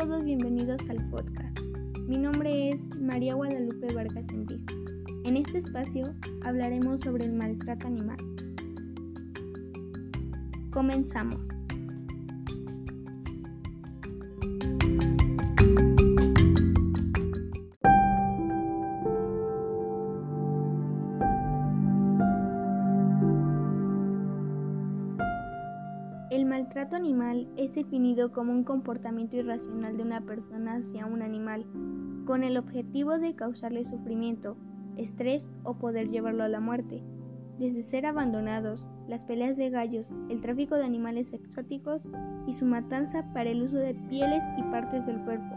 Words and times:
todos 0.00 0.24
bienvenidos 0.24 0.80
al 0.88 0.96
podcast. 1.10 1.60
Mi 2.08 2.16
nombre 2.16 2.70
es 2.70 2.80
María 2.96 3.34
Guadalupe 3.34 3.92
Vargas 3.92 4.24
Enriz. 4.32 4.62
En 5.24 5.36
este 5.36 5.58
espacio 5.58 6.14
hablaremos 6.42 7.00
sobre 7.02 7.26
el 7.26 7.34
maltrato 7.34 7.86
animal. 7.86 8.16
Comenzamos. 10.70 11.49
Es 27.56 27.74
definido 27.74 28.32
como 28.32 28.52
un 28.52 28.64
comportamiento 28.64 29.36
irracional 29.36 29.96
de 29.96 30.02
una 30.02 30.20
persona 30.20 30.76
hacia 30.76 31.06
un 31.06 31.22
animal, 31.22 31.66
con 32.24 32.44
el 32.44 32.56
objetivo 32.56 33.18
de 33.18 33.34
causarle 33.34 33.84
sufrimiento, 33.84 34.56
estrés 34.96 35.48
o 35.64 35.74
poder 35.74 36.10
llevarlo 36.10 36.44
a 36.44 36.48
la 36.48 36.60
muerte. 36.60 37.02
Desde 37.58 37.82
ser 37.82 38.06
abandonados, 38.06 38.86
las 39.06 39.22
peleas 39.22 39.56
de 39.56 39.70
gallos, 39.70 40.08
el 40.30 40.40
tráfico 40.40 40.76
de 40.76 40.84
animales 40.84 41.32
exóticos 41.32 42.08
y 42.46 42.54
su 42.54 42.64
matanza 42.64 43.24
para 43.34 43.50
el 43.50 43.62
uso 43.62 43.76
de 43.76 43.94
pieles 43.94 44.42
y 44.56 44.62
partes 44.70 45.04
del 45.06 45.20
cuerpo. 45.24 45.56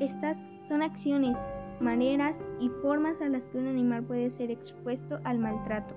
Estas 0.00 0.36
son 0.68 0.82
acciones, 0.82 1.38
maneras 1.80 2.44
y 2.60 2.68
formas 2.82 3.20
a 3.22 3.28
las 3.28 3.44
que 3.46 3.58
un 3.58 3.68
animal 3.68 4.02
puede 4.04 4.30
ser 4.30 4.50
expuesto 4.50 5.18
al 5.24 5.38
maltrato. 5.38 5.94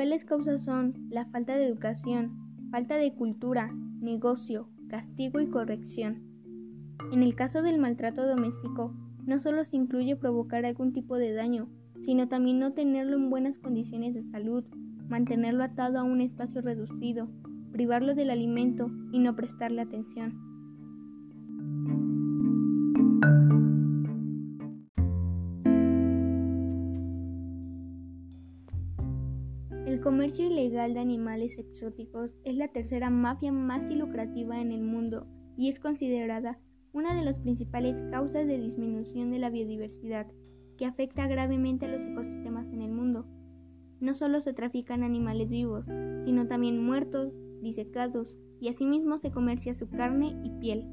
Principales 0.00 0.24
causas 0.24 0.64
son 0.64 0.94
la 1.10 1.26
falta 1.26 1.54
de 1.56 1.66
educación, 1.66 2.30
falta 2.70 2.96
de 2.96 3.12
cultura, 3.12 3.70
negocio, 4.00 4.70
castigo 4.88 5.40
y 5.40 5.48
corrección. 5.48 6.22
En 7.12 7.22
el 7.22 7.34
caso 7.34 7.60
del 7.60 7.78
maltrato 7.78 8.26
doméstico, 8.26 8.94
no 9.26 9.38
solo 9.38 9.62
se 9.62 9.76
incluye 9.76 10.16
provocar 10.16 10.64
algún 10.64 10.94
tipo 10.94 11.18
de 11.18 11.34
daño, 11.34 11.68
sino 12.00 12.28
también 12.28 12.58
no 12.58 12.72
tenerlo 12.72 13.16
en 13.16 13.28
buenas 13.28 13.58
condiciones 13.58 14.14
de 14.14 14.22
salud, 14.22 14.64
mantenerlo 15.10 15.64
atado 15.64 15.98
a 15.98 16.02
un 16.02 16.22
espacio 16.22 16.62
reducido, 16.62 17.28
privarlo 17.70 18.14
del 18.14 18.30
alimento 18.30 18.90
y 19.12 19.18
no 19.18 19.36
prestarle 19.36 19.82
atención. 19.82 20.49
Comercio 30.30 30.46
ilegal 30.46 30.94
de 30.94 31.00
animales 31.00 31.58
exóticos 31.58 32.30
es 32.44 32.54
la 32.54 32.68
tercera 32.68 33.10
mafia 33.10 33.50
más 33.50 33.92
lucrativa 33.92 34.60
en 34.60 34.70
el 34.70 34.80
mundo 34.80 35.26
y 35.56 35.68
es 35.68 35.80
considerada 35.80 36.60
una 36.92 37.16
de 37.16 37.24
las 37.24 37.40
principales 37.40 38.00
causas 38.12 38.46
de 38.46 38.60
disminución 38.60 39.32
de 39.32 39.40
la 39.40 39.50
biodiversidad 39.50 40.28
que 40.78 40.86
afecta 40.86 41.26
gravemente 41.26 41.86
a 41.86 41.88
los 41.88 42.02
ecosistemas 42.02 42.72
en 42.72 42.80
el 42.80 42.92
mundo. 42.92 43.26
No 43.98 44.14
solo 44.14 44.40
se 44.40 44.52
trafican 44.52 45.02
animales 45.02 45.50
vivos, 45.50 45.86
sino 46.24 46.46
también 46.46 46.80
muertos, 46.80 47.34
disecados, 47.60 48.36
y 48.60 48.68
asimismo 48.68 49.18
se 49.18 49.32
comercia 49.32 49.74
su 49.74 49.88
carne 49.90 50.40
y 50.44 50.50
piel. 50.60 50.86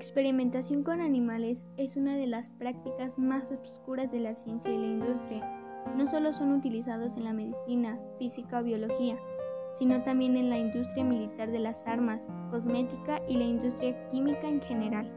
Experimentación 0.00 0.82
con 0.82 1.02
animales 1.02 1.58
es 1.76 1.94
una 1.94 2.16
de 2.16 2.26
las 2.26 2.48
prácticas 2.52 3.18
más 3.18 3.52
oscuras 3.52 4.10
de 4.10 4.20
la 4.20 4.34
ciencia 4.34 4.72
y 4.72 4.78
la 4.78 4.86
industria. 4.86 5.84
No 5.94 6.10
solo 6.10 6.32
son 6.32 6.52
utilizados 6.52 7.18
en 7.18 7.24
la 7.24 7.34
medicina, 7.34 8.00
física 8.18 8.60
o 8.60 8.64
biología, 8.64 9.18
sino 9.78 10.02
también 10.02 10.38
en 10.38 10.48
la 10.48 10.56
industria 10.56 11.04
militar 11.04 11.50
de 11.50 11.58
las 11.58 11.86
armas, 11.86 12.22
cosmética 12.50 13.20
y 13.28 13.36
la 13.36 13.44
industria 13.44 14.08
química 14.08 14.48
en 14.48 14.62
general. 14.62 15.12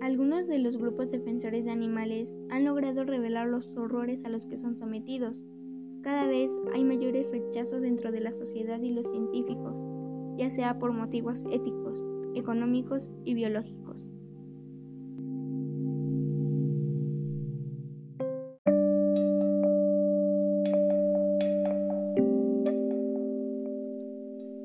Algunos 0.00 0.48
de 0.48 0.60
los 0.60 0.78
grupos 0.78 1.10
defensores 1.10 1.66
de 1.66 1.70
animales 1.72 2.34
han 2.48 2.64
logrado 2.64 3.04
revelar 3.04 3.48
los 3.48 3.68
horrores 3.76 4.24
a 4.24 4.30
los 4.30 4.46
que 4.46 4.56
son 4.56 4.74
sometidos. 4.74 5.36
Cada 6.02 6.26
vez 6.26 6.50
hay 6.74 6.84
mayores 6.84 7.26
rechazos 7.30 7.82
dentro 7.82 8.12
de 8.12 8.20
la 8.20 8.32
sociedad 8.32 8.80
y 8.80 8.92
los 8.92 9.10
científicos, 9.10 9.74
ya 10.36 10.50
sea 10.50 10.78
por 10.78 10.92
motivos 10.92 11.44
éticos, 11.50 12.00
económicos 12.34 13.10
y 13.24 13.34
biológicos. 13.34 14.08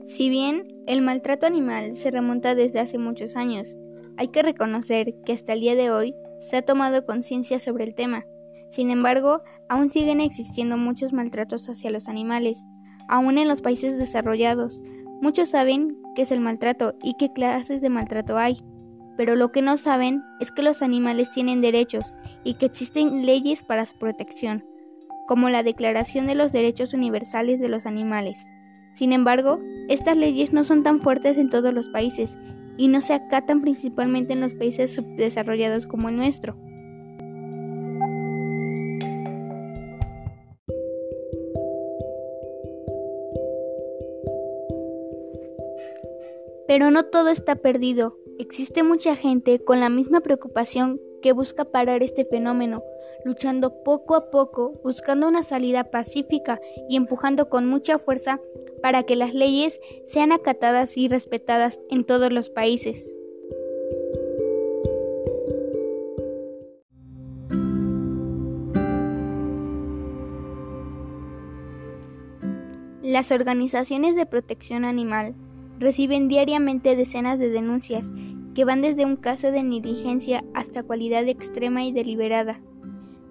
Si 0.08 0.30
bien 0.30 0.68
el 0.86 1.02
maltrato 1.02 1.48
animal 1.48 1.96
se 1.96 2.12
remonta 2.12 2.54
desde 2.54 2.80
hace 2.80 3.00
muchos 3.00 3.36
años, 3.36 3.76
hay 4.16 4.28
que 4.28 4.44
reconocer 4.44 5.16
que 5.26 5.34
hasta 5.34 5.54
el 5.54 5.62
día 5.62 5.76
de 5.76 5.90
hoy 5.90 6.16
se 6.38 6.58
ha 6.58 6.62
tomado 6.62 7.06
conciencia 7.06 7.60
sobre 7.60 7.86
el 7.86 7.96
tema. 7.96 8.26
Sin 8.73 8.89
embargo, 8.89 9.44
aún 9.69 9.91
siguen 9.91 10.19
existiendo 10.19 10.78
muchos 10.78 11.13
maltratos 11.13 11.69
hacia 11.69 11.91
los 11.91 12.07
animales, 12.07 12.66
aún 13.07 13.38
en 13.38 13.47
los 13.47 13.61
países 13.61 14.00
desarrollados. 14.00 14.81
Muchos 15.22 15.50
saben 15.50 15.95
qué 16.16 16.23
es 16.23 16.31
el 16.31 16.39
maltrato 16.39 16.95
y 17.03 17.13
qué 17.13 17.31
clases 17.31 17.81
de 17.81 17.89
maltrato 17.89 18.35
hay, 18.35 18.63
pero 19.16 19.35
lo 19.35 19.51
que 19.51 19.61
no 19.61 19.78
saben 19.78 20.23
es 20.39 20.51
que 20.51 20.63
los 20.63 20.81
animales 20.81 21.29
tienen 21.29 21.61
derechos 21.61 22.16
y 22.44 22.56
que 22.56 22.66
existen 22.66 23.28
leyes 23.28 23.61
para 23.61 23.85
su 23.85 23.95
protección, 24.00 24.66
como 25.28 25.50
la 25.50 25.61
Declaración 25.61 26.25
de 26.25 26.34
los 26.34 26.51
Derechos 26.51 26.95
Universales 26.95 27.59
de 27.59 27.69
los 27.69 27.85
Animales. 27.85 28.40
Sin 28.95 29.13
embargo, 29.13 29.59
estas 29.88 30.17
leyes 30.17 30.51
no 30.51 30.63
son 30.63 30.81
tan 30.81 30.97
fuertes 30.97 31.38
en 31.38 31.51
todos 31.51 31.75
los 31.75 31.90
países 31.90 32.35
y 32.75 32.88
no 32.88 33.01
se 33.01 33.13
acatan 33.13 33.61
principalmente 33.61 34.34
en 34.34 34.41
los 34.41 34.55
países 34.55 34.94
subdesarrollados 34.94 35.85
como 35.85 36.09
el 36.09 36.17
nuestro. 36.17 36.57
Pero 46.73 46.89
no 46.89 47.06
todo 47.06 47.29
está 47.29 47.57
perdido. 47.57 48.17
Existe 48.39 48.81
mucha 48.81 49.16
gente 49.16 49.63
con 49.63 49.79
la 49.79 49.89
misma 49.89 50.22
preocupación 50.22 51.00
que 51.22 51.31
busca 51.31 51.66
parar 51.66 52.01
este 52.01 52.25
fenómeno, 52.25 52.81
luchando 53.23 53.84
poco 53.84 54.16
a 54.16 54.31
poco, 54.31 54.81
buscando 54.84 55.28
una 55.28 55.44
salida 55.44 55.91
pacífica 55.91 56.59
y 56.89 56.95
empujando 56.95 57.47
con 57.47 57.67
mucha 57.67 58.00
fuerza 58.00 58.41
para 58.81 59.03
que 59.03 59.16
las 59.16 59.35
leyes 59.35 59.79
sean 60.07 60.31
acatadas 60.31 60.97
y 60.97 61.07
respetadas 61.09 61.78
en 61.91 62.06
todos 62.06 62.34
los 62.34 62.50
países. 62.50 63.13
Las 73.03 73.29
organizaciones 73.29 74.16
de 74.16 74.25
protección 74.25 74.85
animal 74.85 75.35
reciben 75.79 76.28
diariamente 76.28 76.96
decenas 76.96 77.40
de 77.40 77.49
denuncias 77.49 78.11
que 78.55 78.66
van 78.66 78.81
desde 78.81 79.05
un 79.05 79.16
caso 79.16 79.52
de 79.52 79.64
negligencia 79.64 80.43
hasta 80.53 80.84
cualidad 80.84 81.28
extrema 81.28 81.84
y 81.85 81.91
deliberada. 81.91 82.61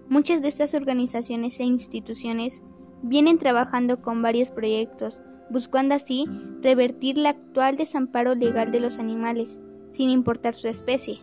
Muchas 0.08 0.42
de 0.42 0.48
estas 0.48 0.74
organizaciones 0.74 1.58
e 1.60 1.64
instituciones 1.64 2.62
vienen 3.02 3.38
trabajando 3.38 4.02
con 4.02 4.22
varios 4.22 4.50
proyectos 4.50 5.20
buscando 5.52 5.94
así 5.94 6.24
revertir 6.62 7.18
el 7.18 7.26
actual 7.26 7.76
desamparo 7.76 8.34
legal 8.34 8.72
de 8.72 8.80
los 8.80 8.98
animales, 8.98 9.60
sin 9.92 10.08
importar 10.08 10.54
su 10.54 10.66
especie. 10.66 11.20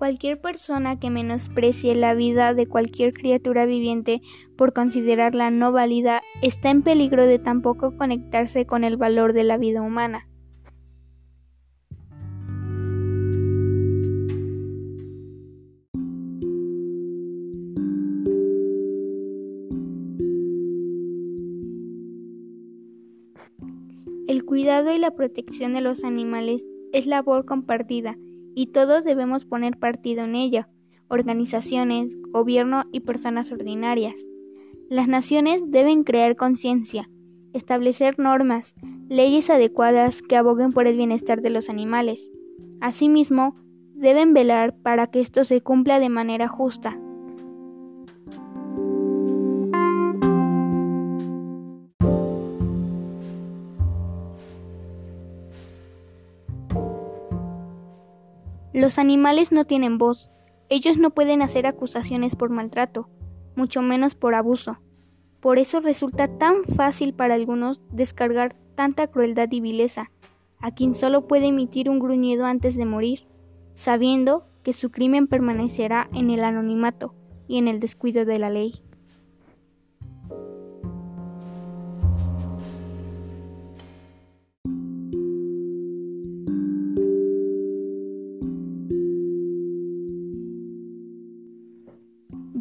Cualquier 0.00 0.40
persona 0.40 0.98
que 0.98 1.10
menosprecie 1.10 1.94
la 1.94 2.14
vida 2.14 2.54
de 2.54 2.66
cualquier 2.66 3.12
criatura 3.12 3.66
viviente 3.66 4.22
por 4.56 4.72
considerarla 4.72 5.50
no 5.50 5.72
válida 5.72 6.22
está 6.40 6.70
en 6.70 6.80
peligro 6.80 7.26
de 7.26 7.38
tampoco 7.38 7.98
conectarse 7.98 8.64
con 8.64 8.82
el 8.82 8.96
valor 8.96 9.34
de 9.34 9.44
la 9.44 9.58
vida 9.58 9.82
humana. 9.82 10.26
El 24.26 24.46
cuidado 24.46 24.94
y 24.94 24.98
la 24.98 25.10
protección 25.10 25.74
de 25.74 25.82
los 25.82 26.04
animales 26.04 26.64
es 26.94 27.04
labor 27.04 27.44
compartida 27.44 28.16
y 28.54 28.66
todos 28.68 29.04
debemos 29.04 29.44
poner 29.44 29.78
partido 29.78 30.24
en 30.24 30.34
ella, 30.34 30.68
organizaciones, 31.08 32.16
gobierno 32.30 32.84
y 32.92 33.00
personas 33.00 33.50
ordinarias. 33.52 34.14
Las 34.88 35.08
naciones 35.08 35.62
deben 35.66 36.04
crear 36.04 36.36
conciencia, 36.36 37.10
establecer 37.52 38.18
normas, 38.18 38.74
leyes 39.08 39.50
adecuadas 39.50 40.22
que 40.22 40.36
aboguen 40.36 40.72
por 40.72 40.86
el 40.86 40.96
bienestar 40.96 41.40
de 41.40 41.50
los 41.50 41.68
animales. 41.68 42.28
Asimismo, 42.80 43.56
deben 43.94 44.32
velar 44.34 44.76
para 44.76 45.08
que 45.08 45.20
esto 45.20 45.44
se 45.44 45.60
cumpla 45.60 46.00
de 46.00 46.08
manera 46.08 46.48
justa. 46.48 46.98
Los 58.72 58.98
animales 58.98 59.50
no 59.50 59.64
tienen 59.64 59.98
voz, 59.98 60.30
ellos 60.68 60.96
no 60.96 61.10
pueden 61.10 61.42
hacer 61.42 61.66
acusaciones 61.66 62.36
por 62.36 62.50
maltrato, 62.50 63.08
mucho 63.56 63.82
menos 63.82 64.14
por 64.14 64.36
abuso. 64.36 64.78
Por 65.40 65.58
eso 65.58 65.80
resulta 65.80 66.28
tan 66.38 66.64
fácil 66.64 67.12
para 67.12 67.34
algunos 67.34 67.82
descargar 67.90 68.54
tanta 68.76 69.08
crueldad 69.08 69.48
y 69.50 69.60
vileza, 69.60 70.12
a 70.60 70.72
quien 70.72 70.94
solo 70.94 71.26
puede 71.26 71.48
emitir 71.48 71.90
un 71.90 71.98
gruñido 71.98 72.46
antes 72.46 72.76
de 72.76 72.84
morir, 72.84 73.26
sabiendo 73.74 74.46
que 74.62 74.72
su 74.72 74.90
crimen 74.90 75.26
permanecerá 75.26 76.08
en 76.12 76.30
el 76.30 76.44
anonimato 76.44 77.14
y 77.48 77.58
en 77.58 77.66
el 77.66 77.80
descuido 77.80 78.24
de 78.24 78.38
la 78.38 78.50
ley. 78.50 78.84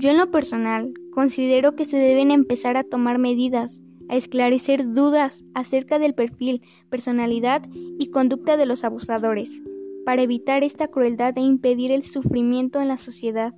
Yo 0.02 0.10
en 0.10 0.18
lo 0.18 0.32
personal 0.32 0.94
considero 1.12 1.76
que 1.76 1.84
se 1.84 1.98
deben 1.98 2.32
empezar 2.32 2.78
a 2.78 2.86
tomar 2.86 3.18
medidas, 3.20 3.82
a 4.08 4.16
esclarecer 4.16 4.94
dudas 4.94 5.44
acerca 5.54 6.00
del 6.00 6.14
perfil, 6.14 6.62
personalidad 6.90 7.64
y 7.74 8.10
conducta 8.10 8.56
de 8.56 8.66
los 8.66 8.86
abusadores, 8.86 9.50
para 10.06 10.22
evitar 10.22 10.64
esta 10.64 10.88
crueldad 10.88 11.38
e 11.38 11.42
impedir 11.42 11.92
el 11.92 12.04
sufrimiento 12.04 12.80
en 12.80 12.88
la 12.88 12.98
sociedad. 12.98 13.54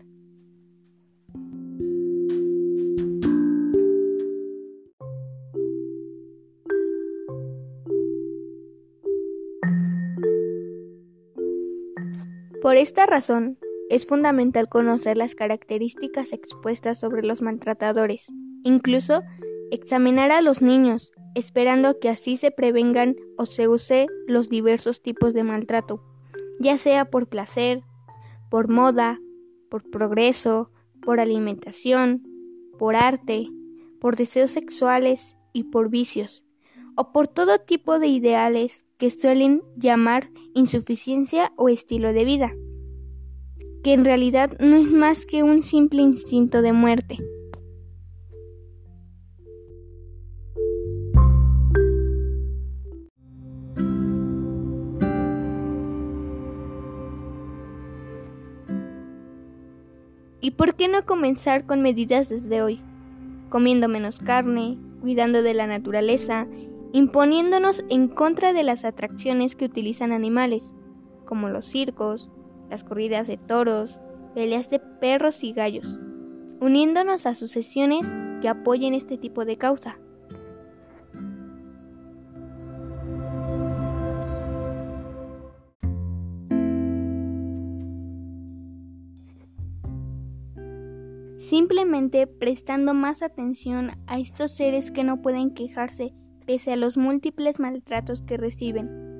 Por 12.63 12.77
esta 12.77 13.05
razón, 13.05 13.59
es 13.91 14.05
fundamental 14.05 14.69
conocer 14.69 15.17
las 15.17 15.35
características 15.35 16.31
expuestas 16.31 16.97
sobre 16.97 17.23
los 17.23 17.41
maltratadores, 17.41 18.27
incluso 18.63 19.21
examinar 19.69 20.31
a 20.31 20.39
los 20.39 20.61
niños, 20.61 21.11
esperando 21.35 21.99
que 21.99 22.07
así 22.07 22.37
se 22.37 22.51
prevengan 22.51 23.17
o 23.37 23.45
se 23.45 23.67
use 23.67 24.07
los 24.27 24.47
diversos 24.47 25.01
tipos 25.01 25.33
de 25.33 25.43
maltrato, 25.43 26.01
ya 26.61 26.77
sea 26.77 27.03
por 27.03 27.27
placer, 27.27 27.83
por 28.49 28.69
moda, 28.69 29.19
por 29.69 29.83
progreso, 29.89 30.71
por 31.01 31.19
alimentación, 31.19 32.23
por 32.79 32.95
arte, 32.95 33.49
por 33.99 34.15
deseos 34.15 34.51
sexuales 34.51 35.35
y 35.51 35.63
por 35.65 35.89
vicios, 35.89 36.45
o 36.95 37.11
por 37.11 37.27
todo 37.27 37.59
tipo 37.59 37.99
de 37.99 38.07
ideales 38.07 38.85
que 38.97 39.11
suelen 39.11 39.61
llamar 39.75 40.29
insuficiencia 40.53 41.51
o 41.57 41.67
estilo 41.67 42.13
de 42.13 42.23
vida 42.23 42.53
que 43.83 43.93
en 43.93 44.05
realidad 44.05 44.57
no 44.59 44.75
es 44.75 44.89
más 44.89 45.25
que 45.25 45.43
un 45.43 45.63
simple 45.63 46.01
instinto 46.01 46.61
de 46.61 46.73
muerte. 46.73 47.17
¿Y 60.43 60.51
por 60.51 60.75
qué 60.75 60.87
no 60.87 61.05
comenzar 61.05 61.65
con 61.65 61.81
medidas 61.81 62.27
desde 62.27 62.63
hoy? 62.63 62.81
Comiendo 63.49 63.87
menos 63.87 64.19
carne, 64.19 64.77
cuidando 64.99 65.43
de 65.43 65.53
la 65.53 65.67
naturaleza, 65.67 66.47
imponiéndonos 66.93 67.85
en 67.89 68.07
contra 68.07 68.51
de 68.51 68.63
las 68.63 68.83
atracciones 68.83 69.55
que 69.55 69.65
utilizan 69.65 70.11
animales, 70.11 70.71
como 71.25 71.47
los 71.49 71.65
circos, 71.65 72.29
las 72.71 72.85
corridas 72.85 73.27
de 73.27 73.37
toros, 73.37 73.99
peleas 74.33 74.69
de 74.69 74.79
perros 74.79 75.43
y 75.43 75.51
gallos, 75.51 75.99
uniéndonos 76.61 77.25
a 77.25 77.35
sucesiones 77.35 78.07
que 78.41 78.47
apoyen 78.47 78.93
este 78.93 79.17
tipo 79.17 79.43
de 79.43 79.57
causa. 79.57 79.99
Simplemente 91.39 92.25
prestando 92.25 92.93
más 92.93 93.21
atención 93.21 93.91
a 94.07 94.17
estos 94.17 94.53
seres 94.53 94.91
que 94.91 95.03
no 95.03 95.21
pueden 95.21 95.53
quejarse 95.53 96.13
pese 96.45 96.71
a 96.71 96.77
los 96.77 96.95
múltiples 96.95 97.59
maltratos 97.59 98.21
que 98.21 98.37
reciben 98.37 99.10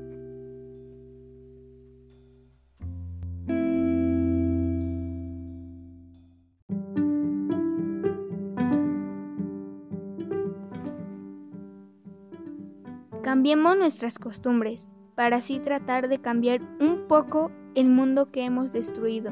Cambiemos 13.41 13.75
nuestras 13.75 14.19
costumbres 14.19 14.91
para 15.15 15.37
así 15.37 15.59
tratar 15.59 16.09
de 16.09 16.21
cambiar 16.21 16.61
un 16.79 17.07
poco 17.07 17.51
el 17.73 17.89
mundo 17.89 18.29
que 18.31 18.43
hemos 18.43 18.71
destruido. 18.71 19.31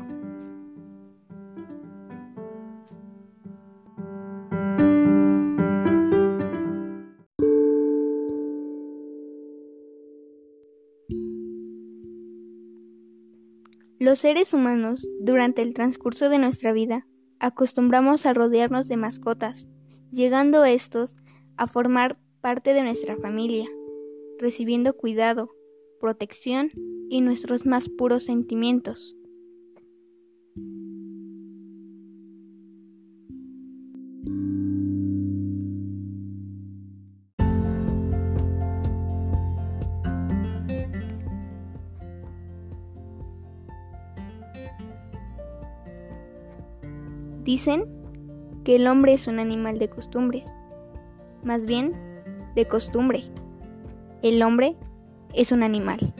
Los 14.00 14.18
seres 14.18 14.56
humanos, 14.56 15.08
durante 15.20 15.62
el 15.62 15.76
transcurso 15.76 16.30
de 16.30 16.40
nuestra 16.40 16.74
vida, 16.74 17.06
acostumbramos 17.40 18.26
a 18.26 18.34
rodearnos 18.34 18.88
de 18.88 18.98
mascotas, 18.98 19.70
llegando 20.12 20.66
estos 20.66 21.16
a 21.58 21.68
formar 21.68 22.18
parte 22.42 22.74
de 22.74 22.82
nuestra 22.82 23.16
familia 23.16 23.70
recibiendo 24.40 24.94
cuidado, 24.94 25.52
protección 26.00 26.72
y 27.10 27.22
nuestros 27.22 27.66
más 27.66 27.90
puros 27.90 28.24
sentimientos. 28.24 29.16
Dicen 47.44 47.86
que 48.64 48.76
el 48.76 48.88
hombre 48.88 49.14
es 49.14 49.28
un 49.28 49.40
animal 49.40 49.80
de 49.80 49.90
costumbres, 49.90 50.46
más 51.44 51.66
bien 51.66 51.94
de 52.56 52.68
costumbre. 52.68 53.24
El 54.22 54.44
hombre 54.44 54.76
es 55.34 55.52
un 55.52 55.64
animal. 55.64 56.14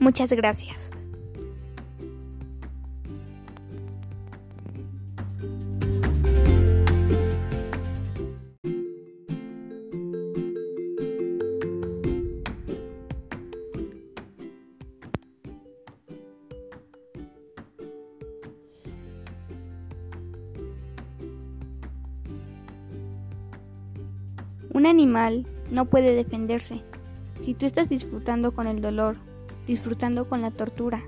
Muchas 0.00 0.32
gracias. 0.32 0.87
Un 24.78 24.86
animal 24.86 25.44
no 25.72 25.86
puede 25.86 26.14
defenderse. 26.14 26.84
Si 27.40 27.54
tú 27.54 27.66
estás 27.66 27.88
disfrutando 27.88 28.52
con 28.52 28.68
el 28.68 28.80
dolor, 28.80 29.16
disfrutando 29.66 30.28
con 30.28 30.40
la 30.40 30.52
tortura, 30.52 31.02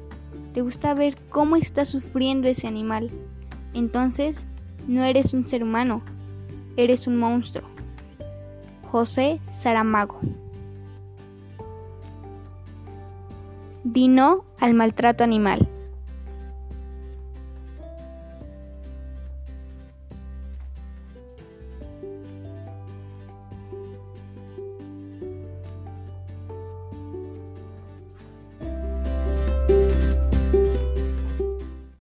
te 0.52 0.60
gusta 0.60 0.92
ver 0.92 1.16
cómo 1.28 1.54
está 1.54 1.84
sufriendo 1.84 2.48
ese 2.48 2.66
animal, 2.66 3.12
entonces 3.72 4.44
no 4.88 5.04
eres 5.04 5.34
un 5.34 5.46
ser 5.46 5.62
humano, 5.62 6.02
eres 6.76 7.06
un 7.06 7.16
monstruo. 7.16 7.68
José 8.82 9.38
Saramago 9.60 10.18
Dino 13.84 14.44
al 14.58 14.74
maltrato 14.74 15.22
animal. 15.22 15.68